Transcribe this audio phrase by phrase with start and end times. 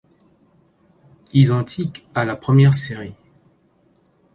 [1.31, 3.13] Identique à la première série.